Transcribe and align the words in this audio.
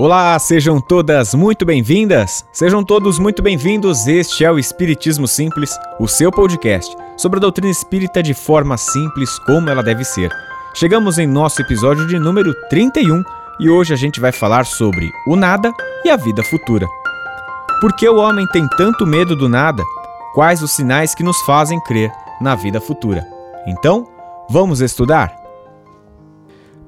Olá, 0.00 0.38
sejam 0.38 0.80
todas 0.80 1.34
muito 1.34 1.64
bem-vindas, 1.64 2.46
sejam 2.52 2.84
todos 2.84 3.18
muito 3.18 3.42
bem-vindos. 3.42 4.06
Este 4.06 4.44
é 4.44 4.52
o 4.52 4.56
Espiritismo 4.56 5.26
Simples, 5.26 5.76
o 5.98 6.06
seu 6.06 6.30
podcast 6.30 6.96
sobre 7.16 7.38
a 7.38 7.40
doutrina 7.40 7.68
espírita 7.68 8.22
de 8.22 8.32
forma 8.32 8.76
simples 8.76 9.40
como 9.40 9.68
ela 9.68 9.82
deve 9.82 10.04
ser. 10.04 10.30
Chegamos 10.72 11.18
em 11.18 11.26
nosso 11.26 11.60
episódio 11.60 12.06
de 12.06 12.16
número 12.16 12.54
31 12.70 13.24
e 13.58 13.68
hoje 13.68 13.92
a 13.92 13.96
gente 13.96 14.20
vai 14.20 14.30
falar 14.30 14.66
sobre 14.66 15.10
o 15.26 15.34
nada 15.34 15.72
e 16.04 16.10
a 16.10 16.16
vida 16.16 16.44
futura. 16.44 16.86
Por 17.80 17.92
que 17.96 18.08
o 18.08 18.18
homem 18.18 18.46
tem 18.52 18.68
tanto 18.76 19.04
medo 19.04 19.34
do 19.34 19.48
nada? 19.48 19.82
Quais 20.32 20.62
os 20.62 20.70
sinais 20.70 21.12
que 21.12 21.24
nos 21.24 21.40
fazem 21.40 21.80
crer 21.80 22.12
na 22.40 22.54
vida 22.54 22.80
futura? 22.80 23.26
Então, 23.66 24.06
vamos 24.48 24.80
estudar? 24.80 25.47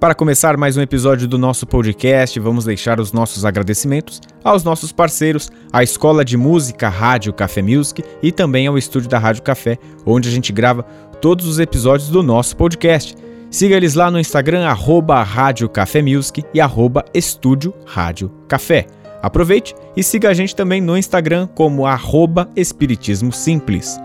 Para 0.00 0.14
começar 0.14 0.56
mais 0.56 0.78
um 0.78 0.80
episódio 0.80 1.28
do 1.28 1.36
nosso 1.36 1.66
podcast, 1.66 2.40
vamos 2.40 2.64
deixar 2.64 2.98
os 2.98 3.12
nossos 3.12 3.44
agradecimentos 3.44 4.18
aos 4.42 4.64
nossos 4.64 4.92
parceiros, 4.92 5.50
à 5.70 5.82
Escola 5.82 6.24
de 6.24 6.38
Música 6.38 6.88
Rádio 6.88 7.34
Café 7.34 7.60
Music 7.60 8.02
e 8.22 8.32
também 8.32 8.66
ao 8.66 8.78
estúdio 8.78 9.10
da 9.10 9.18
Rádio 9.18 9.42
Café, 9.42 9.76
onde 10.06 10.30
a 10.30 10.32
gente 10.32 10.54
grava 10.54 10.84
todos 11.20 11.46
os 11.46 11.58
episódios 11.58 12.08
do 12.08 12.22
nosso 12.22 12.56
podcast. 12.56 13.14
Siga 13.50 13.76
eles 13.76 13.92
lá 13.92 14.10
no 14.10 14.18
Instagram, 14.18 14.66
arroba 14.66 15.22
Rádio 15.22 15.68
Café 15.68 16.00
Music 16.00 16.42
e 16.54 16.62
arroba 16.62 17.04
Estúdio 17.12 17.74
Rádio 17.84 18.32
Café. 18.48 18.86
Aproveite 19.20 19.74
e 19.94 20.02
siga 20.02 20.30
a 20.30 20.34
gente 20.34 20.56
também 20.56 20.80
no 20.80 20.96
Instagram 20.96 21.46
como 21.46 21.84
arroba 21.84 22.48
Espiritismo 22.56 23.34
Simples. 23.34 23.98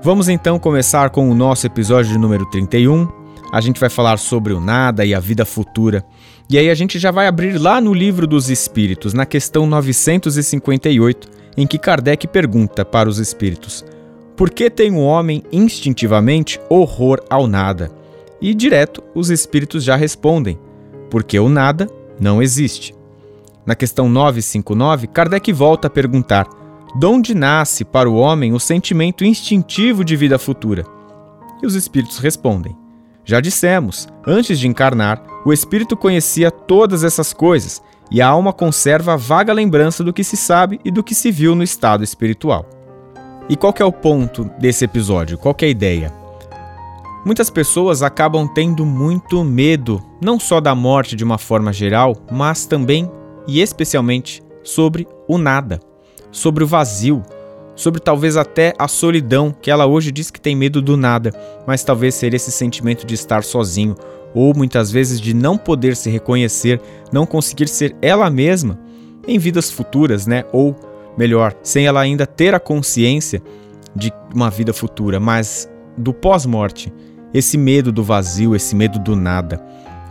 Vamos 0.00 0.28
então 0.28 0.60
começar 0.60 1.10
com 1.10 1.28
o 1.28 1.34
nosso 1.34 1.66
episódio 1.66 2.16
número 2.20 2.46
31, 2.50 3.23
a 3.54 3.60
gente 3.60 3.78
vai 3.78 3.88
falar 3.88 4.16
sobre 4.16 4.52
o 4.52 4.60
nada 4.60 5.04
e 5.04 5.14
a 5.14 5.20
vida 5.20 5.44
futura. 5.44 6.04
E 6.50 6.58
aí 6.58 6.68
a 6.68 6.74
gente 6.74 6.98
já 6.98 7.12
vai 7.12 7.28
abrir 7.28 7.56
lá 7.56 7.80
no 7.80 7.94
Livro 7.94 8.26
dos 8.26 8.50
Espíritos, 8.50 9.14
na 9.14 9.24
questão 9.24 9.64
958, 9.64 11.28
em 11.56 11.64
que 11.64 11.78
Kardec 11.78 12.26
pergunta 12.26 12.84
para 12.84 13.08
os 13.08 13.20
espíritos: 13.20 13.84
Por 14.36 14.50
que 14.50 14.68
tem 14.68 14.90
o 14.90 14.98
homem 14.98 15.40
instintivamente 15.52 16.60
horror 16.68 17.22
ao 17.30 17.46
nada? 17.46 17.92
E 18.40 18.52
direto 18.52 19.04
os 19.14 19.30
espíritos 19.30 19.84
já 19.84 19.94
respondem: 19.94 20.58
Porque 21.08 21.38
o 21.38 21.48
nada 21.48 21.88
não 22.18 22.42
existe. 22.42 22.92
Na 23.64 23.76
questão 23.76 24.08
959, 24.08 25.06
Kardec 25.06 25.52
volta 25.52 25.86
a 25.86 25.90
perguntar: 25.90 26.48
De 26.98 27.06
onde 27.06 27.36
nasce 27.36 27.84
para 27.84 28.10
o 28.10 28.16
homem 28.16 28.52
o 28.52 28.58
sentimento 28.58 29.24
instintivo 29.24 30.04
de 30.04 30.16
vida 30.16 30.40
futura? 30.40 30.84
E 31.62 31.66
os 31.66 31.76
espíritos 31.76 32.18
respondem: 32.18 32.76
já 33.24 33.40
dissemos, 33.40 34.06
antes 34.26 34.58
de 34.58 34.68
encarnar, 34.68 35.22
o 35.46 35.52
espírito 35.52 35.96
conhecia 35.96 36.50
todas 36.50 37.02
essas 37.02 37.32
coisas 37.32 37.82
e 38.10 38.20
a 38.20 38.28
alma 38.28 38.52
conserva 38.52 39.14
a 39.14 39.16
vaga 39.16 39.52
lembrança 39.52 40.04
do 40.04 40.12
que 40.12 40.22
se 40.22 40.36
sabe 40.36 40.78
e 40.84 40.90
do 40.90 41.02
que 41.02 41.14
se 41.14 41.30
viu 41.30 41.54
no 41.54 41.62
estado 41.62 42.04
espiritual. 42.04 42.66
E 43.48 43.56
qual 43.56 43.74
é 43.78 43.84
o 43.84 43.92
ponto 43.92 44.44
desse 44.58 44.84
episódio? 44.84 45.38
Qual 45.38 45.54
é 45.60 45.64
a 45.64 45.68
ideia? 45.68 46.12
Muitas 47.24 47.48
pessoas 47.48 48.02
acabam 48.02 48.46
tendo 48.46 48.84
muito 48.84 49.42
medo, 49.42 50.02
não 50.20 50.38
só 50.38 50.60
da 50.60 50.74
morte 50.74 51.16
de 51.16 51.24
uma 51.24 51.38
forma 51.38 51.72
geral, 51.72 52.14
mas 52.30 52.66
também 52.66 53.10
e 53.46 53.60
especialmente 53.60 54.42
sobre 54.62 55.06
o 55.26 55.38
nada, 55.38 55.80
sobre 56.30 56.64
o 56.64 56.66
vazio, 56.66 57.22
sobre 57.74 58.00
talvez 58.00 58.36
até 58.36 58.74
a 58.78 58.86
solidão, 58.86 59.54
que 59.60 59.70
ela 59.70 59.86
hoje 59.86 60.12
diz 60.12 60.30
que 60.30 60.40
tem 60.40 60.54
medo 60.54 60.80
do 60.80 60.96
nada, 60.96 61.32
mas 61.66 61.82
talvez 61.82 62.14
seria 62.14 62.36
esse 62.36 62.52
sentimento 62.52 63.06
de 63.06 63.14
estar 63.14 63.42
sozinho, 63.42 63.94
ou 64.34 64.54
muitas 64.54 64.90
vezes 64.90 65.20
de 65.20 65.34
não 65.34 65.56
poder 65.56 65.96
se 65.96 66.10
reconhecer, 66.10 66.80
não 67.12 67.24
conseguir 67.24 67.68
ser 67.68 67.96
ela 68.02 68.28
mesma 68.28 68.78
em 69.26 69.38
vidas 69.38 69.70
futuras, 69.70 70.26
né? 70.26 70.44
Ou 70.52 70.76
melhor, 71.16 71.54
sem 71.62 71.86
ela 71.86 72.00
ainda 72.00 72.26
ter 72.26 72.54
a 72.54 72.60
consciência 72.60 73.42
de 73.94 74.12
uma 74.34 74.50
vida 74.50 74.72
futura, 74.72 75.20
mas 75.20 75.68
do 75.96 76.12
pós-morte, 76.12 76.92
esse 77.32 77.56
medo 77.56 77.92
do 77.92 78.02
vazio, 78.02 78.54
esse 78.54 78.74
medo 78.74 78.98
do 78.98 79.14
nada. 79.14 79.64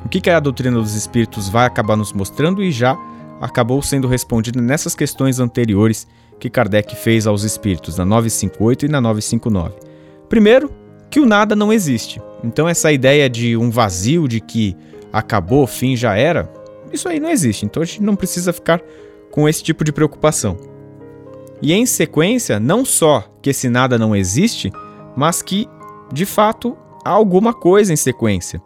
O 0.06 0.10
que 0.10 0.30
a 0.30 0.40
doutrina 0.40 0.78
dos 0.78 0.96
espíritos 0.96 1.50
vai 1.50 1.66
acabar 1.66 1.96
nos 1.96 2.12
mostrando 2.14 2.62
e 2.64 2.72
já 2.72 2.98
acabou 3.42 3.82
sendo 3.82 4.08
respondido 4.08 4.62
nessas 4.62 4.96
questões 4.96 5.40
anteriores 5.40 6.08
que 6.44 6.50
Kardec 6.50 6.94
fez 6.98 7.26
aos 7.26 7.44
espíritos 7.44 7.98
na 7.98 8.04
958 8.04 8.86
e 8.86 8.90
na 8.90 9.00
959. 9.00 9.76
Primeiro, 10.28 10.70
que 11.10 11.22
o 11.22 11.26
nada 11.26 11.56
não 11.56 11.72
existe. 11.72 12.22
Então 12.44 12.68
essa 12.68 12.92
ideia 12.92 13.30
de 13.30 13.56
um 13.56 13.70
vazio 13.70 14.28
de 14.28 14.42
que 14.42 14.76
acabou, 15.14 15.66
fim 15.66 15.96
já 15.96 16.18
era, 16.18 16.52
isso 16.92 17.08
aí 17.08 17.18
não 17.18 17.30
existe. 17.30 17.66
Então 17.66 17.82
a 17.82 17.86
gente 17.86 18.04
não 18.04 18.14
precisa 18.14 18.52
ficar 18.52 18.82
com 19.32 19.48
esse 19.48 19.64
tipo 19.64 19.86
de 19.86 19.94
preocupação. 19.94 20.58
E 21.62 21.72
em 21.72 21.86
sequência, 21.86 22.60
não 22.60 22.84
só 22.84 23.24
que 23.42 23.52
esse 23.52 23.70
nada 23.70 23.98
não 23.98 24.14
existe, 24.14 24.70
mas 25.16 25.42
que 25.42 25.66
de 26.12 26.26
fato 26.26 26.76
há 27.06 27.12
alguma 27.12 27.54
coisa 27.54 27.94
em 27.94 27.96
sequência. 27.96 28.62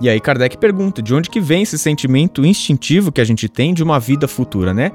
E 0.00 0.08
aí 0.08 0.20
Kardec 0.20 0.58
pergunta: 0.58 1.00
de 1.00 1.14
onde 1.14 1.30
que 1.30 1.40
vem 1.40 1.62
esse 1.62 1.78
sentimento 1.78 2.44
instintivo 2.44 3.12
que 3.12 3.20
a 3.20 3.24
gente 3.24 3.48
tem 3.48 3.72
de 3.72 3.84
uma 3.84 4.00
vida 4.00 4.26
futura, 4.26 4.74
né? 4.74 4.90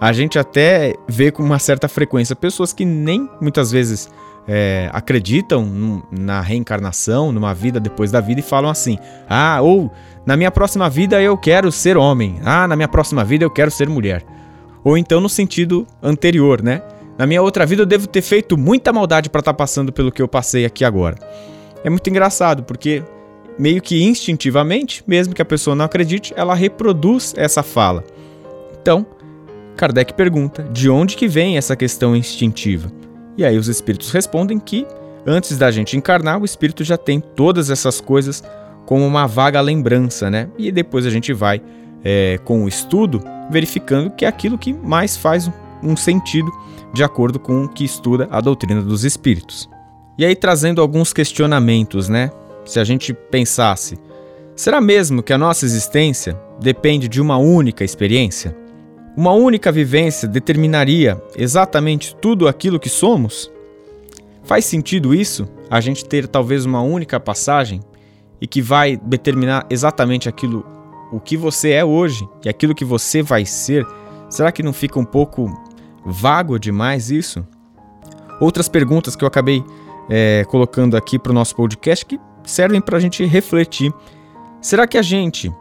A 0.00 0.12
gente 0.12 0.38
até 0.38 0.94
vê 1.06 1.30
com 1.30 1.42
uma 1.42 1.58
certa 1.58 1.86
frequência 1.86 2.34
pessoas 2.34 2.72
que 2.72 2.86
nem 2.86 3.28
muitas 3.40 3.70
vezes 3.70 4.08
é, 4.48 4.88
acreditam 4.92 6.02
na 6.10 6.40
reencarnação, 6.40 7.30
numa 7.30 7.52
vida 7.52 7.78
depois 7.78 8.10
da 8.10 8.20
vida 8.20 8.40
e 8.40 8.42
falam 8.42 8.70
assim: 8.70 8.98
ah, 9.28 9.60
ou 9.60 9.92
na 10.24 10.36
minha 10.36 10.50
próxima 10.50 10.88
vida 10.88 11.20
eu 11.20 11.36
quero 11.36 11.70
ser 11.70 11.98
homem, 11.98 12.40
ah, 12.44 12.66
na 12.66 12.74
minha 12.76 12.88
próxima 12.88 13.24
vida 13.24 13.44
eu 13.44 13.50
quero 13.50 13.70
ser 13.70 13.88
mulher. 13.88 14.24
Ou 14.82 14.96
então 14.96 15.20
no 15.20 15.28
sentido 15.28 15.86
anterior, 16.02 16.62
né? 16.62 16.82
Na 17.18 17.26
minha 17.26 17.42
outra 17.42 17.66
vida 17.66 17.82
eu 17.82 17.86
devo 17.86 18.06
ter 18.06 18.22
feito 18.22 18.56
muita 18.56 18.94
maldade 18.94 19.28
para 19.28 19.40
estar 19.40 19.52
tá 19.52 19.56
passando 19.56 19.92
pelo 19.92 20.10
que 20.10 20.22
eu 20.22 20.28
passei 20.28 20.64
aqui 20.64 20.86
agora. 20.86 21.18
É 21.84 21.90
muito 21.90 22.08
engraçado 22.08 22.62
porque 22.62 23.02
meio 23.58 23.82
que 23.82 24.02
instintivamente, 24.02 25.04
mesmo 25.06 25.34
que 25.34 25.42
a 25.42 25.44
pessoa 25.44 25.76
não 25.76 25.84
acredite, 25.84 26.32
ela 26.34 26.54
reproduz 26.54 27.34
essa 27.36 27.62
fala. 27.62 28.02
Então, 28.80 29.04
Kardec 29.80 30.12
pergunta 30.12 30.62
de 30.64 30.90
onde 30.90 31.16
que 31.16 31.26
vem 31.26 31.56
essa 31.56 31.74
questão 31.74 32.14
instintiva. 32.14 32.92
E 33.34 33.42
aí 33.42 33.56
os 33.56 33.66
espíritos 33.66 34.12
respondem 34.12 34.58
que 34.58 34.86
antes 35.26 35.56
da 35.56 35.70
gente 35.70 35.96
encarnar, 35.96 36.38
o 36.38 36.44
espírito 36.44 36.84
já 36.84 36.98
tem 36.98 37.18
todas 37.18 37.70
essas 37.70 37.98
coisas 37.98 38.44
como 38.84 39.06
uma 39.06 39.26
vaga 39.26 39.58
lembrança, 39.58 40.30
né? 40.30 40.50
E 40.58 40.70
depois 40.70 41.06
a 41.06 41.10
gente 41.10 41.32
vai 41.32 41.62
é, 42.04 42.38
com 42.44 42.62
o 42.62 42.68
estudo 42.68 43.24
verificando 43.50 44.10
que 44.10 44.26
é 44.26 44.28
aquilo 44.28 44.58
que 44.58 44.70
mais 44.70 45.16
faz 45.16 45.50
um 45.82 45.96
sentido 45.96 46.52
de 46.92 47.02
acordo 47.02 47.38
com 47.38 47.64
o 47.64 47.68
que 47.68 47.82
estuda 47.82 48.28
a 48.30 48.38
doutrina 48.42 48.82
dos 48.82 49.02
espíritos. 49.02 49.66
E 50.18 50.26
aí 50.26 50.36
trazendo 50.36 50.82
alguns 50.82 51.14
questionamentos, 51.14 52.06
né? 52.06 52.30
Se 52.66 52.78
a 52.78 52.84
gente 52.84 53.14
pensasse, 53.14 53.98
será 54.54 54.78
mesmo 54.78 55.22
que 55.22 55.32
a 55.32 55.38
nossa 55.38 55.64
existência 55.64 56.38
depende 56.60 57.08
de 57.08 57.18
uma 57.18 57.38
única 57.38 57.82
experiência? 57.82 58.54
Uma 59.16 59.32
única 59.32 59.72
vivência 59.72 60.28
determinaria 60.28 61.20
exatamente 61.36 62.14
tudo 62.14 62.46
aquilo 62.46 62.78
que 62.78 62.88
somos? 62.88 63.50
Faz 64.44 64.64
sentido 64.64 65.14
isso? 65.14 65.48
A 65.68 65.80
gente 65.80 66.04
ter 66.04 66.28
talvez 66.28 66.64
uma 66.64 66.80
única 66.80 67.18
passagem 67.18 67.80
e 68.40 68.46
que 68.46 68.62
vai 68.62 68.96
determinar 68.96 69.66
exatamente 69.68 70.28
aquilo 70.28 70.64
o 71.12 71.18
que 71.18 71.36
você 71.36 71.70
é 71.72 71.84
hoje 71.84 72.26
e 72.44 72.48
aquilo 72.48 72.74
que 72.74 72.84
você 72.84 73.20
vai 73.20 73.44
ser? 73.44 73.84
Será 74.28 74.52
que 74.52 74.62
não 74.62 74.72
fica 74.72 74.98
um 74.98 75.04
pouco 75.04 75.52
vago 76.04 76.58
demais 76.58 77.10
isso? 77.10 77.44
Outras 78.40 78.68
perguntas 78.68 79.16
que 79.16 79.24
eu 79.24 79.28
acabei 79.28 79.62
é, 80.08 80.44
colocando 80.48 80.96
aqui 80.96 81.18
para 81.18 81.32
o 81.32 81.34
nosso 81.34 81.54
podcast 81.56 82.06
que 82.06 82.18
servem 82.44 82.80
para 82.80 82.96
a 82.96 83.00
gente 83.00 83.24
refletir. 83.24 83.92
Será 84.60 84.86
que 84.86 84.96
a 84.96 85.02
gente 85.02 85.52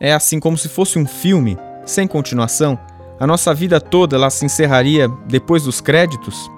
é 0.00 0.12
assim 0.12 0.38
como 0.38 0.56
se 0.56 0.68
fosse 0.68 0.98
um 0.98 1.06
filme 1.06 1.58
sem 1.84 2.06
continuação, 2.06 2.78
a 3.18 3.26
nossa 3.26 3.54
vida 3.54 3.80
toda 3.80 4.16
ela 4.16 4.30
se 4.30 4.44
encerraria 4.44 5.08
depois 5.26 5.64
dos 5.64 5.80
créditos, 5.80 6.50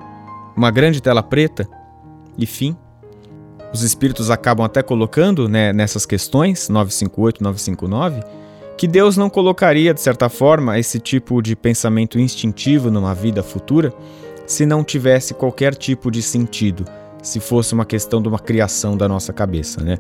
uma 0.57 0.71
grande 0.71 1.03
tela 1.03 1.23
preta 1.23 1.69
e 2.39 2.47
fim. 2.47 2.77
Os 3.73 3.83
espíritos 3.83 4.31
acabam 4.31 4.65
até 4.65 4.83
colocando 4.83 5.49
né, 5.49 5.73
nessas 5.73 6.07
questões 6.07 6.69
958, 6.69 7.43
959 7.43 8.23
que 8.77 8.87
Deus 8.87 9.17
não 9.17 9.31
colocaria 9.31 9.95
de 9.95 10.01
certa 10.01 10.29
forma 10.29 10.79
esse 10.79 10.99
tipo 10.99 11.41
de 11.41 11.57
pensamento 11.57 12.19
instintivo 12.19 12.91
numa 12.91 13.15
vida 13.15 13.43
futura 13.43 13.93
se 14.47 14.67
não 14.67 14.85
tivesse 14.85 15.35
qualquer 15.35 15.75
tipo 15.75 16.11
de 16.11 16.23
sentido, 16.23 16.85
se 17.23 17.41
fosse 17.41 17.75
uma 17.75 17.85
questão 17.85 18.23
de 18.23 18.29
uma 18.29 18.39
criação 18.39 18.97
da 18.97 19.09
nossa 19.09 19.33
cabeça, 19.33 19.83
né? 19.83 19.99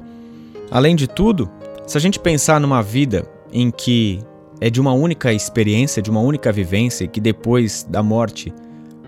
Além 0.71 0.95
de 0.95 1.09
tudo, 1.09 1.51
se 1.87 1.97
a 1.97 2.01
gente 2.01 2.21
pensar 2.21 2.61
numa 2.61 2.83
vida 2.83 3.27
em 3.53 3.71
que 3.71 4.21
é 4.61 4.71
de 4.71 4.81
uma 4.81 4.93
única 4.93 5.33
experiência, 5.33 6.03
de 6.03 6.11
uma 6.11 6.21
única 6.21 6.51
vivência, 6.53 7.07
que 7.07 7.21
depois 7.21 7.87
da 7.89 8.03
morte 8.03 8.53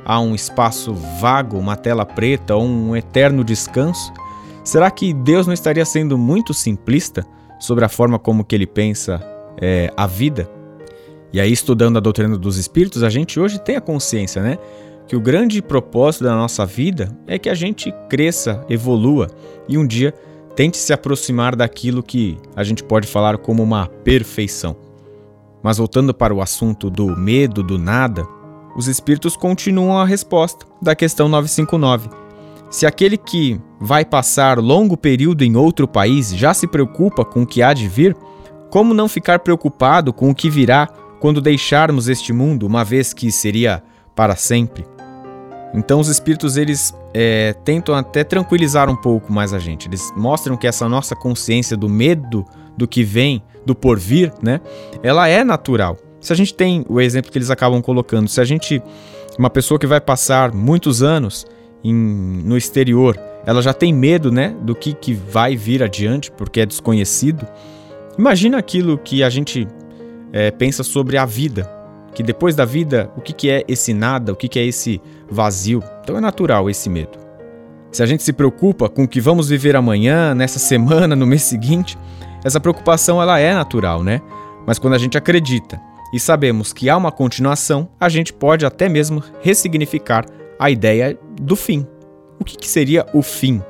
há 0.05 0.21
um 0.21 0.35
espaço 0.35 0.95
vago, 1.21 1.59
uma 1.59 1.77
tela 1.77 2.05
preta 2.05 2.55
ou 2.55 2.65
um 2.65 2.97
eterno 2.97 3.45
descanso? 3.45 4.13
Será 4.65 4.91
que 4.91 5.15
Deus 5.15 5.47
não 5.47 5.55
estaria 5.55 5.85
sendo 5.85 6.19
muito 6.19 6.53
simplista 6.53 7.27
sobre 7.59 7.85
a 7.85 7.89
forma 7.89 8.19
como 8.19 8.45
que 8.45 8.55
ele 8.55 8.67
pensa 8.67 9.21
é, 9.61 9.93
a 9.97 10.07
vida? 10.07 10.49
E 11.33 11.41
aí, 11.41 11.53
estudando 11.53 11.99
a 11.99 12.01
doutrina 12.01 12.39
dos 12.39 12.57
espíritos, 12.57 13.03
a 13.03 13.11
gente 13.11 13.39
hoje 13.39 13.61
tem 13.61 13.77
a 13.77 13.81
consciência, 13.81 14.43
né? 14.43 14.59
Que 15.07 15.17
o 15.17 15.21
grande 15.21 15.61
propósito 15.61 16.25
da 16.25 16.35
nossa 16.35 16.65
vida 16.65 17.15
é 17.27 17.39
que 17.39 17.49
a 17.49 17.55
gente 17.55 17.93
cresça, 18.09 18.65
evolua 18.69 19.27
e 19.69 19.77
um 19.77 19.87
dia 19.87 20.15
tente 20.55 20.77
se 20.77 20.93
aproximar 20.93 21.55
daquilo 21.55 22.03
que 22.03 22.37
a 22.57 22.65
gente 22.65 22.83
pode 22.83 23.07
falar 23.07 23.39
como 23.39 23.63
uma 23.63 23.87
perfeição. 23.87 24.88
Mas 25.63 25.79
voltando 25.79 26.15
para 26.15 26.35
o 26.35 26.41
assunto 26.41 26.89
do 26.89 27.17
medo 27.17 27.63
do 27.63 27.79
nada, 27.79 28.27
os 28.77 28.87
espíritos 28.87 29.37
continuam 29.37 29.99
a 29.99 30.05
resposta 30.05 30.67
da 30.81 30.95
questão 30.95 31.29
959. 31.29 32.11
Se 32.71 32.87
aquele 32.87 33.17
que 33.17 33.61
vai 33.81 34.05
passar 34.05 34.59
longo 34.59 34.97
período 34.97 35.43
em 35.43 35.57
outro 35.57 35.89
país 35.89 36.31
já 36.35 36.53
se 36.53 36.67
preocupa 36.67 37.25
com 37.25 37.43
o 37.43 37.47
que 37.47 37.63
há 37.63 37.73
de 37.73 37.89
vir, 37.89 38.17
como 38.71 38.93
não 38.93 39.09
ficar 39.09 39.39
preocupado 39.39 40.13
com 40.13 40.31
o 40.31 40.35
que 40.35 40.51
virá 40.51 40.87
quando 41.21 41.41
deixarmos 41.41 42.09
este 42.09 42.33
mundo, 42.33 42.67
uma 42.67 42.85
vez 42.85 43.13
que 43.13 43.33
seria 43.33 43.83
para 44.15 44.37
sempre? 44.37 44.85
Então 45.75 46.01
os 46.01 46.09
espíritos 46.09 46.57
eles 46.57 46.95
é, 47.13 47.55
tentam 47.65 47.95
até 47.95 48.25
tranquilizar 48.25 48.89
um 48.89 48.97
pouco 48.97 49.33
mais 49.33 49.53
a 49.53 49.59
gente. 49.59 49.89
Eles 49.89 50.13
mostram 50.17 50.57
que 50.57 50.67
essa 50.67 50.89
nossa 50.89 51.15
consciência 51.15 51.77
do 51.77 51.89
medo 51.89 52.45
do 52.77 52.87
que 52.87 53.03
vem, 53.03 53.43
do 53.69 53.75
porvir, 53.75 54.33
né? 54.43 54.61
Ela 55.03 55.29
é 55.29 55.45
natural. 55.45 55.99
Se 56.21 56.33
a 56.33 56.37
gente 56.37 56.55
tem 56.55 56.85
o 56.89 57.01
exemplo 57.01 57.31
que 57.31 57.39
eles 57.39 57.51
acabam 57.51 57.81
colocando, 57.83 58.29
se 58.29 58.41
a 58.41 58.45
gente 58.45 58.83
uma 59.39 59.51
pessoa 59.51 59.79
que 59.79 59.87
vai 59.87 60.01
passar 60.01 60.53
muitos 60.53 61.03
anos 61.03 61.47
em, 61.85 61.95
no 61.95 62.57
exterior, 62.57 63.17
ela 63.47 63.63
já 63.63 63.73
tem 63.73 63.93
medo, 63.93 64.33
né, 64.33 64.57
do 64.63 64.75
que, 64.75 64.93
que 64.93 65.15
vai 65.15 65.55
vir 65.55 65.81
adiante, 65.83 66.31
porque 66.33 66.61
é 66.61 66.67
desconhecido. 66.67 67.47
Imagina 68.19 68.59
aquilo 68.59 68.99
que 68.99 69.23
a 69.23 69.31
gente 69.31 69.69
é, 70.33 70.51
pensa 70.51 70.83
sobre 70.83 71.17
a 71.17 71.25
vida, 71.25 71.71
que 72.15 72.23
depois 72.23 72.57
da 72.57 72.65
vida, 72.65 73.13
o 73.17 73.21
que, 73.21 73.33
que 73.33 73.49
é 73.49 73.63
esse 73.69 73.95
nada, 73.95 74.33
o 74.33 74.37
que, 74.37 74.49
que 74.49 74.59
é 74.59 74.67
esse 74.67 75.01
vazio. 75.31 75.85
Então 76.03 76.17
é 76.17 76.21
natural 76.21 76.69
esse 76.69 76.91
medo. 76.91 77.17
Se 77.93 78.03
a 78.03 78.07
gente 78.07 78.23
se 78.23 78.33
preocupa 78.33 78.89
com 78.89 79.05
o 79.05 79.09
que 79.09 79.21
vamos 79.21 79.49
viver 79.49 79.77
amanhã, 79.77 80.35
nessa 80.35 80.59
semana, 80.59 81.15
no 81.15 81.27
mês 81.27 81.43
seguinte, 81.43 81.97
essa 82.45 82.61
preocupação 82.61 83.21
ela 83.21 83.39
é 83.39 83.53
natural, 83.55 84.03
né? 84.03 84.21
Mas 84.67 84.79
quando 84.79 84.95
a 84.95 84.99
gente 84.99 85.17
acredita 85.17 85.81
e 86.13 86.21
sabemos 86.21 86.73
que 86.73 86.89
há 86.89 86.97
uma 86.97 87.13
continuação, 87.13 87.89
a 88.01 88.09
gente 88.09 88.33
pode 88.33 88.65
até 88.65 88.89
mesmo 88.89 89.23
ressignificar 89.41 90.25
a 90.59 90.71
ideia 90.71 91.19
do 91.41 91.57
fim. 91.57 91.87
O 92.41 92.45
que, 92.45 92.57
que 92.57 92.69
seria 92.69 93.07
o 93.13 93.23
fim? 93.23 93.63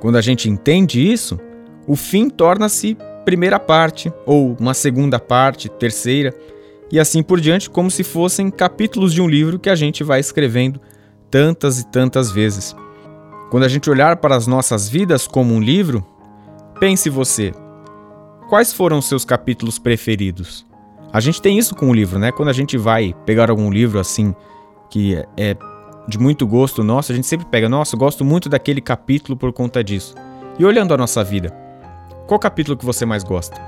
Quando 0.00 0.16
a 0.16 0.20
gente 0.20 0.48
entende 0.48 1.00
isso, 1.00 1.38
o 1.86 1.96
fim 1.96 2.28
torna-se 2.28 2.96
primeira 3.24 3.58
parte, 3.58 4.12
ou 4.24 4.56
uma 4.60 4.72
segunda 4.72 5.18
parte, 5.18 5.68
terceira 5.68 6.32
e 6.92 7.00
assim 7.00 7.22
por 7.22 7.40
diante, 7.40 7.68
como 7.68 7.90
se 7.90 8.04
fossem 8.04 8.50
capítulos 8.50 9.12
de 9.12 9.20
um 9.20 9.28
livro 9.28 9.58
que 9.58 9.68
a 9.68 9.74
gente 9.74 10.04
vai 10.04 10.20
escrevendo 10.20 10.80
tantas 11.28 11.80
e 11.80 11.86
tantas 11.88 12.30
vezes. 12.30 12.76
Quando 13.50 13.64
a 13.64 13.68
gente 13.68 13.90
olhar 13.90 14.16
para 14.16 14.36
as 14.36 14.46
nossas 14.46 14.88
vidas 14.88 15.26
como 15.26 15.54
um 15.54 15.60
livro, 15.60 16.06
pense 16.78 17.10
você, 17.10 17.52
quais 18.48 18.72
foram 18.72 18.98
os 18.98 19.06
seus 19.06 19.24
capítulos 19.24 19.78
preferidos? 19.78 20.66
A 21.12 21.20
gente 21.20 21.40
tem 21.40 21.58
isso 21.58 21.74
com 21.74 21.90
o 21.90 21.94
livro, 21.94 22.18
né? 22.18 22.32
Quando 22.32 22.48
a 22.48 22.52
gente 22.52 22.76
vai 22.76 23.14
pegar 23.24 23.50
algum 23.50 23.70
livro 23.70 23.98
assim 23.98 24.34
que 24.90 25.16
é 25.36 25.56
de 26.08 26.18
muito 26.18 26.46
gosto 26.46 26.84
nosso, 26.84 27.10
a 27.10 27.14
gente 27.14 27.26
sempre 27.26 27.46
pega, 27.46 27.68
nossa, 27.68 27.96
gosto 27.96 28.24
muito 28.24 28.48
daquele 28.48 28.80
capítulo 28.80 29.36
por 29.36 29.52
conta 29.52 29.82
disso. 29.82 30.14
E 30.58 30.64
olhando 30.64 30.94
a 30.94 30.96
nossa 30.96 31.24
vida, 31.24 31.50
qual 32.26 32.38
capítulo 32.38 32.76
que 32.76 32.84
você 32.84 33.04
mais 33.04 33.24
gosta? 33.24 33.60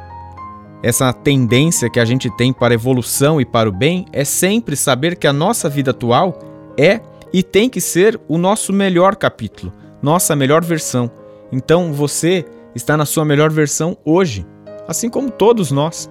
Essa 0.82 1.12
tendência 1.12 1.90
que 1.90 1.98
a 1.98 2.04
gente 2.04 2.30
tem 2.36 2.52
para 2.52 2.74
evolução 2.74 3.40
e 3.40 3.44
para 3.44 3.68
o 3.68 3.72
bem 3.72 4.06
é 4.12 4.24
sempre 4.24 4.76
saber 4.76 5.16
que 5.16 5.26
a 5.26 5.32
nossa 5.32 5.68
vida 5.68 5.90
atual 5.90 6.38
é 6.78 7.00
e 7.32 7.42
tem 7.42 7.68
que 7.68 7.80
ser 7.80 8.18
o 8.28 8.38
nosso 8.38 8.72
melhor 8.72 9.16
capítulo, 9.16 9.72
nossa 10.00 10.36
melhor 10.36 10.64
versão. 10.64 11.10
Então 11.50 11.92
você 11.92 12.44
está 12.74 12.96
na 12.96 13.04
sua 13.04 13.24
melhor 13.24 13.50
versão 13.50 13.96
hoje, 14.04 14.46
assim 14.88 15.08
como 15.08 15.30
todos 15.30 15.70
nós. 15.70 16.10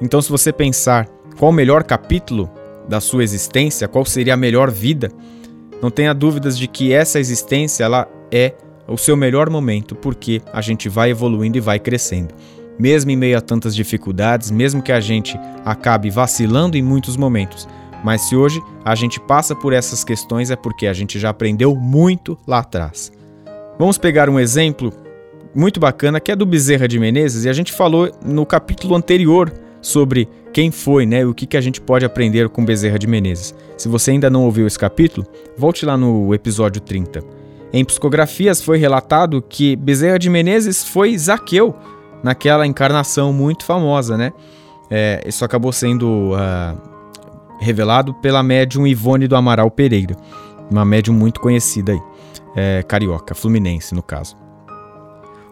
Então, 0.00 0.20
se 0.20 0.30
você 0.30 0.52
pensar 0.52 1.08
qual 1.38 1.50
o 1.50 1.54
melhor 1.54 1.82
capítulo 1.82 2.48
da 2.88 3.00
sua 3.00 3.24
existência, 3.24 3.88
qual 3.88 4.04
seria 4.04 4.34
a 4.34 4.36
melhor 4.36 4.70
vida, 4.70 5.10
não 5.82 5.90
tenha 5.90 6.14
dúvidas 6.14 6.56
de 6.56 6.68
que 6.68 6.92
essa 6.92 7.18
existência 7.18 7.82
ela 7.82 8.06
é 8.30 8.52
o 8.86 8.98
seu 8.98 9.16
melhor 9.16 9.48
momento, 9.48 9.94
porque 9.94 10.42
a 10.52 10.60
gente 10.60 10.88
vai 10.88 11.10
evoluindo 11.10 11.56
e 11.56 11.60
vai 11.60 11.78
crescendo 11.78 12.34
mesmo 12.78 13.10
em 13.10 13.16
meio 13.16 13.38
a 13.38 13.40
tantas 13.40 13.74
dificuldades, 13.74 14.50
mesmo 14.50 14.82
que 14.82 14.92
a 14.92 15.00
gente 15.00 15.38
acabe 15.64 16.10
vacilando 16.10 16.76
em 16.76 16.82
muitos 16.82 17.16
momentos. 17.16 17.68
Mas 18.02 18.22
se 18.22 18.36
hoje 18.36 18.60
a 18.84 18.94
gente 18.94 19.18
passa 19.20 19.54
por 19.54 19.72
essas 19.72 20.04
questões 20.04 20.50
é 20.50 20.56
porque 20.56 20.86
a 20.86 20.92
gente 20.92 21.18
já 21.18 21.30
aprendeu 21.30 21.74
muito 21.74 22.38
lá 22.46 22.58
atrás. 22.58 23.12
Vamos 23.78 23.96
pegar 23.96 24.28
um 24.28 24.38
exemplo 24.38 24.92
muito 25.54 25.78
bacana 25.78 26.20
que 26.20 26.32
é 26.32 26.36
do 26.36 26.44
Bezerra 26.44 26.88
de 26.88 26.98
Menezes 26.98 27.44
e 27.44 27.48
a 27.48 27.52
gente 27.52 27.72
falou 27.72 28.10
no 28.24 28.44
capítulo 28.44 28.94
anterior 28.94 29.52
sobre 29.80 30.28
quem 30.52 30.70
foi, 30.70 31.04
né, 31.04 31.24
o 31.26 31.34
que, 31.34 31.46
que 31.46 31.56
a 31.56 31.60
gente 31.60 31.80
pode 31.80 32.04
aprender 32.04 32.48
com 32.48 32.64
Bezerra 32.64 32.98
de 32.98 33.06
Menezes. 33.06 33.54
Se 33.76 33.88
você 33.88 34.12
ainda 34.12 34.30
não 34.30 34.44
ouviu 34.44 34.66
esse 34.66 34.78
capítulo, 34.78 35.26
volte 35.56 35.84
lá 35.84 35.96
no 35.96 36.34
episódio 36.34 36.80
30. 36.80 37.20
Em 37.72 37.84
psicografias 37.84 38.62
foi 38.62 38.78
relatado 38.78 39.42
que 39.42 39.76
Bezerra 39.76 40.18
de 40.18 40.30
Menezes 40.30 40.84
foi 40.84 41.16
Zaqueu, 41.18 41.74
naquela 42.22 42.66
encarnação 42.66 43.32
muito 43.32 43.64
famosa, 43.64 44.16
né? 44.16 44.32
É, 44.90 45.22
isso 45.26 45.44
acabou 45.44 45.72
sendo 45.72 46.32
uh, 46.32 46.80
revelado 47.60 48.14
pela 48.14 48.42
médium 48.42 48.86
Ivone 48.86 49.26
do 49.26 49.36
Amaral 49.36 49.70
Pereira, 49.70 50.16
uma 50.70 50.84
médium 50.84 51.14
muito 51.14 51.40
conhecida 51.40 51.92
aí, 51.92 52.00
é, 52.56 52.82
carioca, 52.82 53.34
fluminense 53.34 53.94
no 53.94 54.02
caso. 54.02 54.43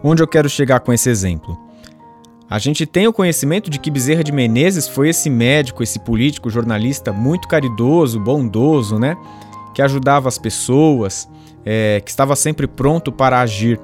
Onde 0.04 0.22
eu 0.22 0.26
quero 0.26 0.48
chegar 0.48 0.80
com 0.80 0.92
esse 0.92 1.08
exemplo? 1.08 1.56
A 2.50 2.58
gente 2.58 2.84
tem 2.84 3.06
o 3.06 3.12
conhecimento 3.12 3.70
de 3.70 3.78
que 3.78 3.90
Bezerra 3.90 4.24
de 4.24 4.32
Menezes 4.32 4.88
foi 4.88 5.08
esse 5.08 5.30
médico, 5.30 5.82
esse 5.82 5.98
político, 6.00 6.50
jornalista 6.50 7.12
muito 7.12 7.46
caridoso, 7.46 8.18
bondoso, 8.18 8.98
né? 8.98 9.16
Que 9.74 9.80
ajudava 9.80 10.28
as 10.28 10.38
pessoas, 10.38 11.28
é, 11.64 12.02
que 12.04 12.10
estava 12.10 12.34
sempre 12.34 12.66
pronto 12.66 13.12
para 13.12 13.40
agir. 13.40 13.80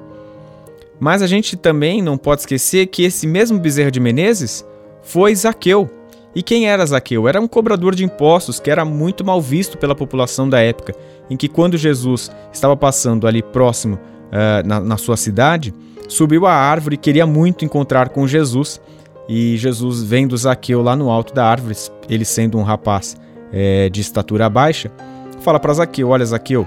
Mas 0.99 1.21
a 1.21 1.27
gente 1.27 1.55
também 1.55 2.01
não 2.01 2.17
pode 2.17 2.41
esquecer 2.41 2.87
que 2.87 3.03
esse 3.03 3.25
mesmo 3.25 3.57
Bezerra 3.57 3.89
de 3.89 3.99
Menezes 3.99 4.65
foi 5.01 5.33
Zaqueu. 5.33 5.89
E 6.35 6.43
quem 6.43 6.69
era 6.69 6.85
Zaqueu? 6.85 7.27
Era 7.27 7.41
um 7.41 7.47
cobrador 7.47 7.95
de 7.95 8.03
impostos 8.03 8.59
que 8.59 8.69
era 8.69 8.83
muito 8.83 9.25
mal 9.25 9.41
visto 9.41 9.77
pela 9.77 9.95
população 9.95 10.47
da 10.47 10.59
época, 10.59 10.93
em 11.29 11.37
que 11.37 11.47
quando 11.47 11.77
Jesus 11.77 12.29
estava 12.51 12.75
passando 12.75 13.25
ali 13.25 13.41
próximo 13.41 13.97
uh, 14.29 14.67
na, 14.67 14.79
na 14.79 14.97
sua 14.97 15.17
cidade, 15.17 15.73
subiu 16.07 16.45
à 16.45 16.53
árvore 16.53 16.95
e 16.95 16.97
queria 16.97 17.25
muito 17.25 17.65
encontrar 17.65 18.09
com 18.09 18.27
Jesus. 18.27 18.81
E 19.27 19.57
Jesus, 19.57 20.01
vendo 20.03 20.35
Zaqueu 20.35 20.81
lá 20.81 20.95
no 20.95 21.09
alto 21.09 21.33
da 21.33 21.45
árvore, 21.45 21.75
ele 22.09 22.25
sendo 22.25 22.57
um 22.57 22.63
rapaz 22.63 23.15
é, 23.51 23.89
de 23.89 24.01
estatura 24.01 24.49
baixa, 24.49 24.91
fala 25.41 25.59
para 25.59 25.73
Zaqueu: 25.73 26.09
Olha, 26.09 26.25
Zaqueu, 26.25 26.65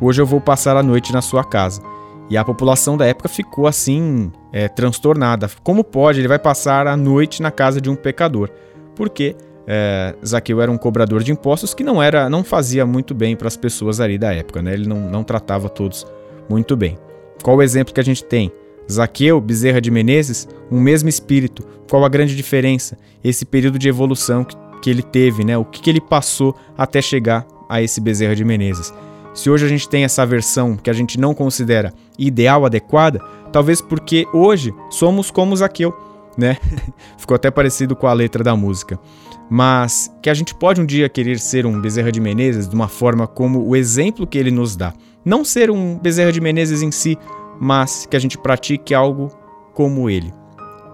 hoje 0.00 0.20
eu 0.20 0.26
vou 0.26 0.40
passar 0.40 0.76
a 0.76 0.82
noite 0.82 1.12
na 1.12 1.20
sua 1.20 1.44
casa. 1.44 1.82
E 2.30 2.36
a 2.36 2.44
população 2.44 2.96
da 2.96 3.04
época 3.04 3.28
ficou 3.28 3.66
assim, 3.66 4.32
é, 4.52 4.66
transtornada. 4.66 5.50
Como 5.62 5.84
pode? 5.84 6.20
Ele 6.20 6.28
vai 6.28 6.38
passar 6.38 6.86
a 6.86 6.96
noite 6.96 7.42
na 7.42 7.50
casa 7.50 7.78
de 7.78 7.90
um 7.90 7.94
pecador. 7.94 8.48
Porque 8.94 9.36
é, 9.66 10.14
Zaqueu 10.24 10.62
era 10.62 10.70
um 10.70 10.78
cobrador 10.78 11.22
de 11.22 11.30
impostos 11.30 11.74
que 11.74 11.84
não 11.84 12.02
era, 12.02 12.30
não 12.30 12.42
fazia 12.42 12.86
muito 12.86 13.14
bem 13.14 13.36
para 13.36 13.48
as 13.48 13.56
pessoas 13.56 14.00
ali 14.00 14.16
da 14.16 14.32
época, 14.32 14.62
né? 14.62 14.72
Ele 14.72 14.88
não, 14.88 15.10
não 15.10 15.22
tratava 15.22 15.68
todos 15.68 16.06
muito 16.48 16.76
bem. 16.76 16.98
Qual 17.42 17.56
o 17.56 17.62
exemplo 17.62 17.94
que 17.94 18.00
a 18.00 18.04
gente 18.04 18.24
tem? 18.24 18.52
Zaqueu, 18.90 19.40
Bezerra 19.40 19.80
de 19.80 19.90
Menezes, 19.90 20.48
um 20.70 20.80
mesmo 20.80 21.08
espírito. 21.08 21.64
Qual 21.88 22.04
a 22.04 22.08
grande 22.08 22.36
diferença? 22.36 22.98
Esse 23.22 23.44
período 23.44 23.78
de 23.78 23.88
evolução 23.88 24.44
que, 24.44 24.56
que 24.82 24.90
ele 24.90 25.02
teve, 25.02 25.44
né? 25.44 25.56
O 25.56 25.64
que, 25.64 25.80
que 25.80 25.90
ele 25.90 26.00
passou 26.00 26.54
até 26.76 27.00
chegar 27.00 27.46
a 27.68 27.80
esse 27.80 28.00
Bezerra 28.00 28.36
de 28.36 28.44
Menezes. 28.44 28.92
Se 29.32 29.48
hoje 29.48 29.64
a 29.64 29.68
gente 29.68 29.88
tem 29.88 30.04
essa 30.04 30.26
versão 30.26 30.76
que 30.76 30.90
a 30.90 30.92
gente 30.92 31.18
não 31.18 31.32
considera 31.32 31.94
ideal, 32.18 32.66
adequada, 32.66 33.18
talvez 33.50 33.80
porque 33.80 34.26
hoje 34.32 34.74
somos 34.90 35.30
como 35.30 35.56
Zaqueu, 35.56 35.94
né? 36.36 36.58
Ficou 37.16 37.34
até 37.34 37.50
parecido 37.50 37.96
com 37.96 38.06
a 38.06 38.12
letra 38.12 38.44
da 38.44 38.54
música. 38.54 39.00
Mas 39.48 40.14
que 40.22 40.28
a 40.28 40.34
gente 40.34 40.54
pode 40.54 40.80
um 40.80 40.86
dia 40.86 41.08
querer 41.08 41.38
ser 41.38 41.64
um 41.64 41.80
Bezerra 41.80 42.12
de 42.12 42.20
Menezes 42.20 42.68
de 42.68 42.74
uma 42.74 42.88
forma 42.88 43.26
como 43.26 43.66
o 43.66 43.74
exemplo 43.74 44.26
que 44.26 44.36
ele 44.36 44.50
nos 44.50 44.76
dá. 44.76 44.92
Não 45.24 45.44
ser 45.44 45.70
um 45.70 45.98
Bezerra 45.98 46.32
de 46.32 46.40
Menezes 46.40 46.82
em 46.82 46.90
si, 46.90 47.18
mas 47.60 48.06
que 48.06 48.16
a 48.16 48.20
gente 48.20 48.38
pratique 48.38 48.94
algo 48.94 49.28
como 49.72 50.10
ele. 50.10 50.32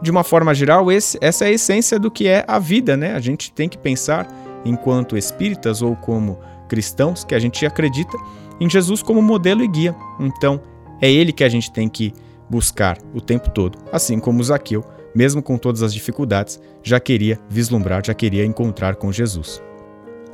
De 0.02 0.10
uma 0.10 0.22
forma 0.22 0.54
geral, 0.54 0.92
esse, 0.92 1.18
essa 1.20 1.44
é 1.44 1.48
a 1.48 1.52
essência 1.52 1.98
do 1.98 2.10
que 2.10 2.28
é 2.28 2.44
a 2.46 2.58
vida, 2.58 2.96
né? 2.96 3.14
A 3.14 3.20
gente 3.20 3.52
tem 3.52 3.68
que 3.68 3.78
pensar 3.78 4.28
enquanto 4.64 5.16
espíritas 5.16 5.82
ou 5.82 5.96
como 5.96 6.38
cristãos 6.68 7.24
que 7.24 7.34
a 7.34 7.38
gente 7.38 7.64
acredita 7.64 8.16
em 8.60 8.68
Jesus 8.68 9.02
como 9.02 9.22
modelo 9.22 9.64
e 9.64 9.68
guia. 9.68 9.96
Então, 10.20 10.60
é 11.00 11.10
ele 11.10 11.32
que 11.32 11.42
a 11.42 11.48
gente 11.48 11.72
tem 11.72 11.88
que 11.88 12.12
buscar 12.48 12.98
o 13.14 13.20
tempo 13.20 13.50
todo, 13.50 13.78
assim 13.92 14.18
como 14.18 14.42
Zaqueu 14.42 14.84
mesmo 15.14 15.42
com 15.42 15.58
todas 15.58 15.82
as 15.82 15.92
dificuldades, 15.92 16.60
já 16.82 17.00
queria 17.00 17.40
vislumbrar, 17.48 18.02
já 18.04 18.14
queria 18.14 18.44
encontrar 18.44 18.96
com 18.96 19.10
Jesus. 19.10 19.62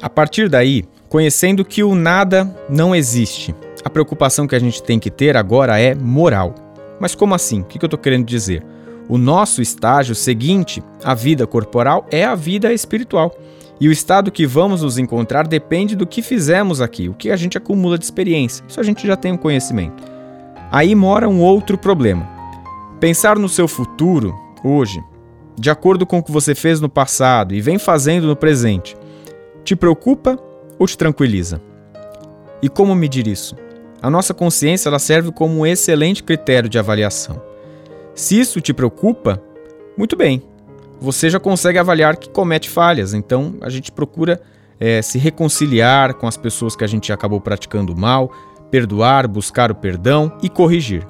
A 0.03 0.11
partir 0.11 0.49
daí, 0.49 0.85
conhecendo 1.09 1.65
que 1.65 1.83
o 1.83 1.95
nada 1.95 2.55
não 2.69 2.95
existe, 2.95 3.55
a 3.85 3.91
preocupação 3.91 4.47
que 4.47 4.55
a 4.55 4.59
gente 4.59 4.83
tem 4.83 4.99
que 4.99 5.11
ter 5.11 5.37
agora 5.37 5.79
é 5.79 5.95
moral. 5.95 6.55
Mas 6.99 7.15
como 7.15 7.35
assim? 7.35 7.61
O 7.61 7.65
que 7.65 7.77
eu 7.85 7.87
estou 7.87 7.99
querendo 7.99 8.25
dizer? 8.25 8.65
O 9.09 9.19
nosso 9.19 9.61
estágio 9.61 10.15
seguinte, 10.15 10.83
a 11.05 11.13
vida 11.13 11.47
corporal, 11.47 12.07
é 12.11 12.25
a 12.25 12.35
vida 12.35 12.73
espiritual. 12.73 13.37
E 13.79 13.87
o 13.87 13.93
estado 13.93 14.33
que 14.33 14.47
vamos 14.47 14.81
nos 14.81 14.97
encontrar 14.97 15.47
depende 15.47 15.95
do 15.95 16.07
que 16.07 16.23
fizemos 16.23 16.81
aqui, 16.81 17.09
o 17.09 17.15
que 17.15 17.31
a 17.31 17.37
gente 17.37 17.59
acumula 17.59 17.99
de 17.99 18.05
experiência. 18.05 18.65
Isso 18.67 18.81
a 18.81 18.85
gente 18.85 19.07
já 19.07 19.17
tem 19.17 19.33
um 19.33 19.37
conhecimento. 19.37 20.03
Aí 20.71 20.95
mora 20.95 21.29
um 21.29 21.43
outro 21.43 21.77
problema. 21.77 22.27
Pensar 22.99 23.39
no 23.39 23.49
seu 23.49 23.69
futuro, 23.69 24.35
hoje, 24.65 25.03
de 25.59 25.69
acordo 25.69 26.07
com 26.07 26.19
o 26.19 26.23
que 26.23 26.33
você 26.33 26.55
fez 26.55 26.81
no 26.81 26.89
passado 26.89 27.55
e 27.55 27.61
vem 27.61 27.79
fazendo 27.79 28.27
no 28.27 28.37
presente, 28.37 28.97
te 29.63 29.77
preocupa 29.77 30.39
ou 30.79 30.87
te 30.87 30.97
tranquiliza? 30.97 31.61
E 32.63 32.69
como 32.69 32.95
medir 32.95 33.27
isso? 33.27 33.55
A 34.05 34.11
nossa 34.11 34.35
consciência 34.35 34.91
ela 34.91 34.99
serve 34.99 35.33
como 35.33 35.61
um 35.61 35.65
excelente 35.65 36.23
critério 36.23 36.69
de 36.69 36.79
avaliação. 36.79 37.41
Se 38.15 38.39
isso 38.39 38.61
te 38.61 38.75
preocupa, 38.75 39.43
muito 39.97 40.15
bem, 40.15 40.43
você 41.01 41.31
já 41.31 41.41
consegue 41.41 41.79
avaliar 41.79 42.19
que 42.19 42.29
comete 42.29 42.69
falhas. 42.69 43.15
Então 43.15 43.55
a 43.63 43.71
gente 43.71 43.91
procura 43.91 44.43
é, 44.79 45.01
se 45.01 45.17
reconciliar 45.17 46.13
com 46.13 46.27
as 46.27 46.37
pessoas 46.37 46.77
que 46.77 46.85
a 46.85 46.87
gente 46.87 47.11
acabou 47.15 47.41
praticando 47.41 47.97
mal, 47.97 48.31
perdoar, 48.71 49.27
buscar 49.27 49.71
o 49.71 49.75
perdão 49.75 50.37
e 50.43 50.51
corrigir. 50.51 51.09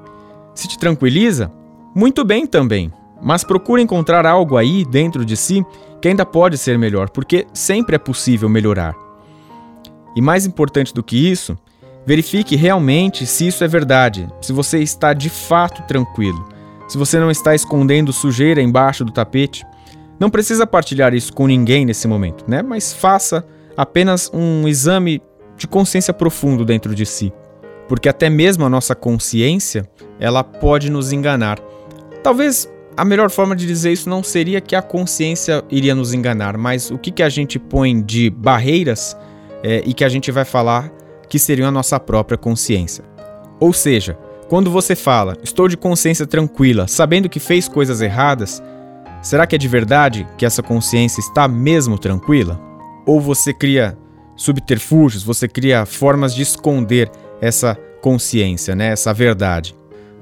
Se 0.54 0.68
te 0.68 0.78
tranquiliza, 0.78 1.50
muito 1.96 2.24
bem 2.24 2.46
também, 2.46 2.92
mas 3.20 3.42
procure 3.42 3.82
encontrar 3.82 4.24
algo 4.24 4.56
aí 4.56 4.84
dentro 4.84 5.24
de 5.24 5.36
si 5.36 5.66
que 6.00 6.06
ainda 6.06 6.24
pode 6.24 6.56
ser 6.56 6.78
melhor, 6.78 7.10
porque 7.10 7.44
sempre 7.52 7.96
é 7.96 7.98
possível 7.98 8.48
melhorar. 8.48 8.94
E 10.14 10.22
mais 10.22 10.46
importante 10.46 10.94
do 10.94 11.02
que 11.02 11.28
isso, 11.28 11.58
verifique 12.06 12.56
realmente 12.56 13.26
se 13.26 13.46
isso 13.46 13.64
é 13.64 13.68
verdade, 13.68 14.28
se 14.40 14.52
você 14.52 14.78
está 14.78 15.12
de 15.12 15.30
fato 15.30 15.82
tranquilo, 15.86 16.44
se 16.88 16.98
você 16.98 17.18
não 17.18 17.30
está 17.30 17.54
escondendo 17.54 18.12
sujeira 18.12 18.60
embaixo 18.60 19.04
do 19.04 19.12
tapete. 19.12 19.64
Não 20.18 20.30
precisa 20.30 20.66
partilhar 20.66 21.12
isso 21.14 21.32
com 21.32 21.46
ninguém 21.46 21.84
nesse 21.84 22.06
momento, 22.06 22.44
né? 22.46 22.62
Mas 22.62 22.92
faça 22.92 23.44
apenas 23.76 24.30
um 24.32 24.68
exame 24.68 25.20
de 25.56 25.66
consciência 25.66 26.14
profundo 26.14 26.64
dentro 26.64 26.94
de 26.94 27.04
si, 27.04 27.32
porque 27.88 28.08
até 28.08 28.30
mesmo 28.30 28.64
a 28.64 28.70
nossa 28.70 28.94
consciência, 28.94 29.88
ela 30.20 30.44
pode 30.44 30.90
nos 30.90 31.12
enganar. 31.12 31.58
Talvez 32.22 32.68
a 32.96 33.04
melhor 33.04 33.28
forma 33.28 33.56
de 33.56 33.66
dizer 33.66 33.92
isso 33.92 34.08
não 34.08 34.22
seria 34.22 34.60
que 34.60 34.76
a 34.76 34.82
consciência 34.82 35.64
iria 35.68 35.94
nos 35.94 36.14
enganar, 36.14 36.56
mas 36.56 36.90
o 36.90 36.98
que, 36.98 37.10
que 37.10 37.22
a 37.22 37.28
gente 37.28 37.58
põe 37.58 38.00
de 38.00 38.30
barreiras 38.30 39.16
é, 39.62 39.82
e 39.84 39.92
que 39.92 40.04
a 40.04 40.08
gente 40.08 40.30
vai 40.30 40.44
falar 40.44 40.92
que 41.28 41.38
seriam 41.38 41.68
a 41.68 41.72
nossa 41.72 41.98
própria 41.98 42.38
consciência. 42.38 43.04
Ou 43.60 43.72
seja, 43.72 44.18
quando 44.48 44.70
você 44.70 44.94
fala, 44.94 45.36
estou 45.42 45.68
de 45.68 45.76
consciência 45.76 46.26
tranquila, 46.26 46.86
sabendo 46.86 47.28
que 47.28 47.40
fez 47.40 47.68
coisas 47.68 48.00
erradas, 48.00 48.62
será 49.22 49.46
que 49.46 49.54
é 49.54 49.58
de 49.58 49.68
verdade 49.68 50.26
que 50.36 50.44
essa 50.44 50.62
consciência 50.62 51.20
está 51.20 51.48
mesmo 51.48 51.98
tranquila? 51.98 52.60
Ou 53.06 53.20
você 53.20 53.52
cria 53.52 53.96
subterfúgios, 54.36 55.22
você 55.22 55.48
cria 55.48 55.86
formas 55.86 56.34
de 56.34 56.42
esconder 56.42 57.10
essa 57.40 57.76
consciência, 58.00 58.74
né, 58.74 58.88
essa 58.88 59.12
verdade? 59.12 59.74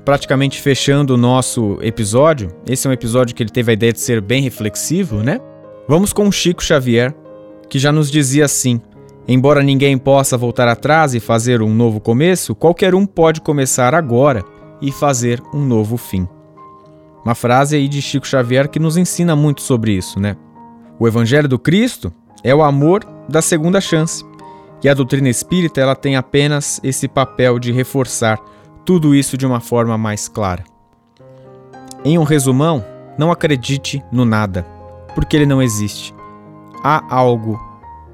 praticamente 0.04 0.60
fechando 0.60 1.14
o 1.14 1.16
nosso 1.16 1.78
episódio, 1.80 2.48
esse 2.66 2.86
é 2.86 2.90
um 2.90 2.92
episódio 2.92 3.34
que 3.34 3.42
ele 3.42 3.50
teve 3.50 3.70
a 3.70 3.74
ideia 3.74 3.92
de 3.92 4.00
ser 4.00 4.20
bem 4.20 4.42
reflexivo, 4.42 5.22
né? 5.22 5.40
Vamos 5.88 6.12
com 6.12 6.30
Chico 6.30 6.62
Xavier, 6.62 7.14
que 7.68 7.78
já 7.78 7.92
nos 7.92 8.10
dizia 8.10 8.44
assim: 8.44 8.80
Embora 9.26 9.62
ninguém 9.62 9.96
possa 9.96 10.36
voltar 10.36 10.66
atrás 10.68 11.14
e 11.14 11.20
fazer 11.20 11.62
um 11.62 11.72
novo 11.72 12.00
começo, 12.00 12.54
qualquer 12.54 12.94
um 12.94 13.06
pode 13.06 13.40
começar 13.40 13.94
agora 13.94 14.42
e 14.80 14.90
fazer 14.90 15.40
um 15.54 15.64
novo 15.64 15.96
fim. 15.96 16.28
Uma 17.24 17.34
frase 17.34 17.76
aí 17.76 17.86
de 17.86 18.02
Chico 18.02 18.26
Xavier 18.26 18.68
que 18.68 18.80
nos 18.80 18.96
ensina 18.96 19.36
muito 19.36 19.62
sobre 19.62 19.92
isso, 19.92 20.18
né? 20.18 20.36
O 20.98 21.06
Evangelho 21.06 21.48
do 21.48 21.58
Cristo 21.58 22.12
é 22.42 22.52
o 22.52 22.62
amor 22.62 23.04
da 23.28 23.40
segunda 23.40 23.80
chance. 23.80 24.24
E 24.82 24.88
a 24.88 24.94
doutrina 24.94 25.28
espírita 25.28 25.80
ela 25.80 25.94
tem 25.94 26.16
apenas 26.16 26.80
esse 26.82 27.06
papel 27.06 27.60
de 27.60 27.70
reforçar 27.70 28.40
tudo 28.84 29.14
isso 29.14 29.36
de 29.36 29.46
uma 29.46 29.60
forma 29.60 29.96
mais 29.96 30.26
clara. 30.26 30.64
Em 32.04 32.18
um 32.18 32.24
resumão, 32.24 32.84
não 33.16 33.30
acredite 33.30 34.02
no 34.10 34.24
nada, 34.24 34.66
porque 35.14 35.36
ele 35.36 35.46
não 35.46 35.62
existe. 35.62 36.12
Há 36.82 37.14
algo 37.14 37.60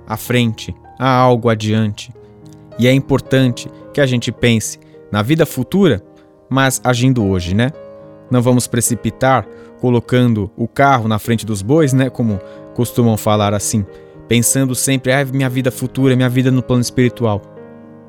à 0.06 0.18
frente, 0.18 0.74
há 0.98 1.08
algo 1.08 1.48
adiante. 1.48 2.12
E 2.78 2.86
é 2.86 2.92
importante 2.92 3.70
que 3.92 4.00
a 4.00 4.06
gente 4.06 4.32
pense 4.32 4.78
na 5.10 5.22
vida 5.22 5.46
futura, 5.46 6.02
mas 6.48 6.80
agindo 6.84 7.24
hoje, 7.24 7.54
né? 7.54 7.70
Não 8.30 8.42
vamos 8.42 8.66
precipitar 8.66 9.46
colocando 9.80 10.50
o 10.56 10.66
carro 10.66 11.08
na 11.08 11.18
frente 11.18 11.46
dos 11.46 11.62
bois, 11.62 11.92
né? 11.92 12.10
Como 12.10 12.40
costumam 12.74 13.16
falar 13.16 13.54
assim, 13.54 13.84
pensando 14.28 14.74
sempre, 14.74 15.12
ah, 15.12 15.24
minha 15.24 15.48
vida 15.48 15.70
futura, 15.70 16.14
minha 16.14 16.28
vida 16.28 16.50
no 16.50 16.62
plano 16.62 16.82
espiritual. 16.82 17.42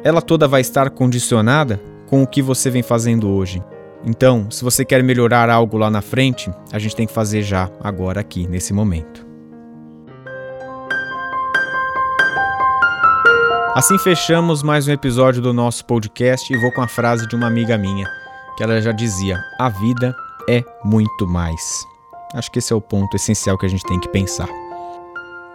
Ela 0.03 0.21
toda 0.21 0.47
vai 0.47 0.61
estar 0.61 0.89
condicionada 0.89 1.81
com 2.07 2.23
o 2.23 2.27
que 2.27 2.41
você 2.41 2.69
vem 2.69 2.81
fazendo 2.81 3.29
hoje. 3.29 3.63
Então, 4.05 4.49
se 4.49 4.63
você 4.63 4.85
quer 4.85 5.03
melhorar 5.03 5.49
algo 5.49 5.77
lá 5.77 5.89
na 5.89 6.01
frente, 6.01 6.49
a 6.71 6.79
gente 6.79 6.95
tem 6.95 7.05
que 7.05 7.13
fazer 7.13 7.41
já, 7.41 7.69
agora, 7.81 8.21
aqui, 8.21 8.47
nesse 8.47 8.73
momento. 8.73 9.28
Assim 13.75 13.99
fechamos 13.99 14.63
mais 14.63 14.87
um 14.87 14.91
episódio 14.91 15.43
do 15.43 15.53
nosso 15.53 15.85
podcast 15.85 16.51
e 16.51 16.57
vou 16.57 16.71
com 16.71 16.81
a 16.81 16.87
frase 16.87 17.27
de 17.27 17.35
uma 17.35 17.45
amiga 17.45 17.77
minha, 17.77 18.09
que 18.57 18.63
ela 18.63 18.81
já 18.81 18.91
dizia: 18.91 19.39
A 19.59 19.69
vida 19.69 20.15
é 20.49 20.63
muito 20.83 21.27
mais. 21.27 21.85
Acho 22.33 22.51
que 22.51 22.57
esse 22.57 22.73
é 22.73 22.75
o 22.75 22.81
ponto 22.81 23.15
essencial 23.15 23.59
que 23.59 23.67
a 23.67 23.69
gente 23.69 23.85
tem 23.85 23.99
que 23.99 24.09
pensar. 24.09 24.49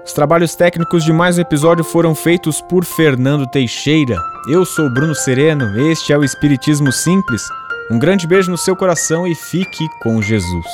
Os 0.06 0.12
trabalhos 0.12 0.54
técnicos 0.54 1.02
de 1.02 1.12
mais 1.12 1.38
um 1.38 1.40
episódio 1.40 1.83
foram 1.83 2.14
feitos 2.14 2.61
por 2.61 2.85
Fernando 2.85 3.49
Teixeira. 3.49 4.16
Eu 4.49 4.64
sou 4.64 4.88
Bruno 4.88 5.14
Sereno, 5.14 5.76
este 5.90 6.12
é 6.12 6.18
o 6.18 6.23
Espiritismo 6.23 6.92
Simples. 6.92 7.42
Um 7.90 7.99
grande 7.99 8.28
beijo 8.28 8.49
no 8.49 8.56
seu 8.56 8.76
coração 8.76 9.26
e 9.26 9.35
fique 9.35 9.88
com 10.00 10.23
Jesus. 10.23 10.66